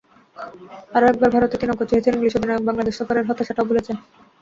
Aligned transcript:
আরও 0.95 1.05
একবার 1.07 1.29
ভারতে 1.35 1.55
তিন 1.57 1.69
অঙ্ক 1.73 1.81
ছুঁয়েছেন 1.89 2.13
ইংলিশ 2.15 2.33
অধিনায়ক, 2.37 2.63
বাংলাদেশ 2.69 2.93
সফরের 2.99 3.27
হতাশাটাও 3.29 3.69
ভুলেছেন। 3.69 3.95